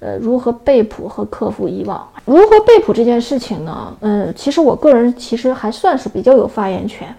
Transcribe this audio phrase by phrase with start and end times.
[0.00, 2.06] 呃，如何背谱和克服遗忘？
[2.24, 3.96] 如何背谱这件事情呢？
[4.00, 7.14] 嗯，其实我个人其实还算是比较有发言权，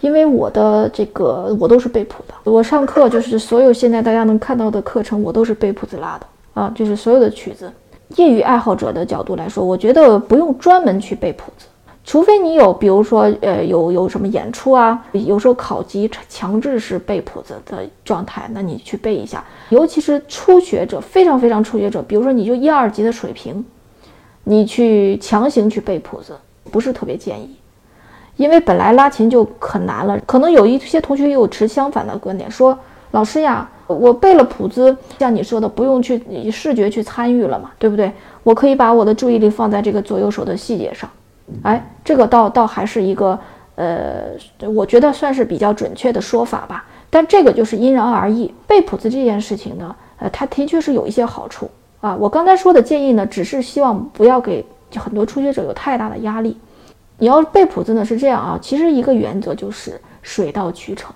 [0.00, 2.50] 因为我的这个我都是背谱的。
[2.50, 7.70] 我上课就是所有现在大家能看到的课程，我都是背谱子拉的啊，就是所有的曲子。
[8.16, 11.66] 业余爱好者的角度来说，我觉得不用专门去背谱子。
[12.04, 19.42] 除非你有，比如说，呃，有有什么演出啊，有时候考级强制是背谱子的状态，那你去背一下。
[19.70, 23.64] 尤其是初学者，非常非常初学者，比如说你就一二级的水平，
[24.44, 26.36] 你去强行去背谱子，
[26.70, 27.56] 不是特别建议，
[28.36, 30.20] 因为本来拉琴就很难了。
[30.26, 32.78] 可能有一些同学又持相反的观点，说
[33.12, 38.12] 老师呀，我背了谱子，像你说的，不用去视觉去参与了嘛，对不对？
[38.42, 41.08] 我可以把我的注意力放在这个左右手的细节上。
[41.62, 43.38] 哎，这个倒倒还是一个，
[43.74, 44.30] 呃，
[44.74, 46.84] 我觉得算是比较准确的说法吧。
[47.10, 48.52] 但这个就是因人而异。
[48.66, 52.16] 背谱子这件事情呢，呃，它的确是有一些好处啊。
[52.16, 54.64] 我刚才说的建议呢，只是希望不要给
[54.96, 56.56] 很多初学者有太大的压力。
[57.18, 58.58] 你要背谱子呢，是这样啊。
[58.60, 61.14] 其实一个原则就是水到渠成。